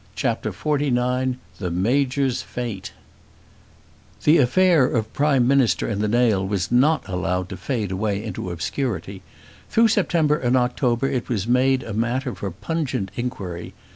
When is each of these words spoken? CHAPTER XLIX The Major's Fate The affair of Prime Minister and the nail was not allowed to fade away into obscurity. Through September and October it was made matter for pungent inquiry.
CHAPTER 0.15 0.51
XLIX 0.51 1.35
The 1.59 1.69
Major's 1.69 2.41
Fate 2.41 2.91
The 4.23 4.39
affair 4.39 4.85
of 4.87 5.13
Prime 5.13 5.47
Minister 5.47 5.87
and 5.87 6.01
the 6.01 6.07
nail 6.07 6.43
was 6.43 6.71
not 6.71 7.07
allowed 7.07 7.49
to 7.49 7.55
fade 7.57 7.91
away 7.91 8.23
into 8.23 8.49
obscurity. 8.49 9.21
Through 9.69 9.89
September 9.89 10.37
and 10.39 10.57
October 10.57 11.07
it 11.07 11.29
was 11.29 11.45
made 11.45 11.83
matter 11.95 12.33
for 12.33 12.49
pungent 12.49 13.11
inquiry. 13.15 13.75